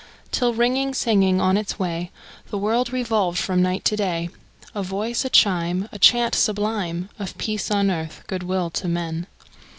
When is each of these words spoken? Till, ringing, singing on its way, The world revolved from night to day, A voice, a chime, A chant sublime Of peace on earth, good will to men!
Till, 0.31 0.55
ringing, 0.55 0.95
singing 0.95 1.39
on 1.39 1.57
its 1.57 1.77
way, 1.77 2.09
The 2.49 2.57
world 2.57 2.91
revolved 2.91 3.37
from 3.37 3.61
night 3.61 3.85
to 3.85 3.95
day, 3.95 4.29
A 4.73 4.81
voice, 4.81 5.25
a 5.25 5.29
chime, 5.29 5.87
A 5.91 5.99
chant 5.99 6.33
sublime 6.33 7.09
Of 7.19 7.37
peace 7.37 7.69
on 7.69 7.91
earth, 7.91 8.23
good 8.25 8.41
will 8.41 8.71
to 8.71 8.87
men! 8.87 9.27